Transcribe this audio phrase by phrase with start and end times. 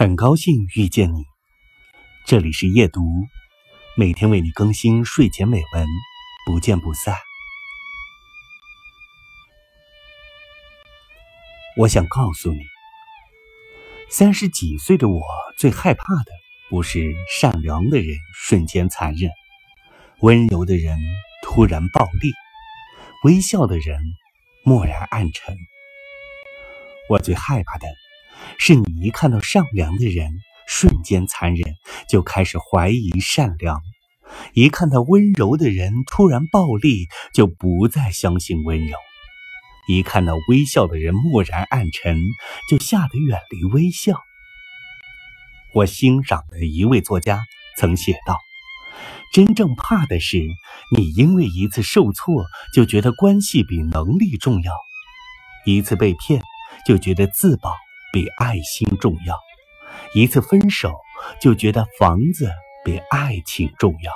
[0.00, 1.26] 很高兴遇见你，
[2.24, 3.02] 这里是夜读，
[3.98, 5.86] 每天为你更新睡前美文，
[6.46, 7.14] 不见不散。
[11.76, 12.60] 我想告诉你，
[14.08, 15.20] 三十几岁的我
[15.58, 16.32] 最害怕的
[16.70, 19.30] 不是善良的人瞬间残忍，
[20.20, 20.98] 温柔的人
[21.42, 22.32] 突然暴力，
[23.24, 24.00] 微笑的人
[24.64, 25.54] 蓦然暗沉。
[27.10, 27.86] 我最害怕的。
[28.58, 30.30] 是你一看到善良的人，
[30.66, 31.74] 瞬间残忍，
[32.08, 33.78] 就开始怀疑善良；
[34.54, 38.96] 一看到温柔的人突然暴力，就不再相信温柔；
[39.88, 42.18] 一看到微笑的人蓦然暗沉，
[42.68, 44.20] 就吓得远离微笑。
[45.74, 47.40] 我欣赏的一位作家
[47.76, 48.38] 曾写道
[49.32, 50.38] ：“真正怕的是
[50.96, 52.44] 你因为一次受挫，
[52.74, 54.72] 就觉得关系比能力重要；
[55.64, 56.42] 一次被骗，
[56.86, 57.72] 就觉得自保。”
[58.12, 59.36] 比爱心重要，
[60.14, 60.92] 一次分手
[61.40, 62.50] 就觉得房子
[62.84, 64.12] 比爱情重要。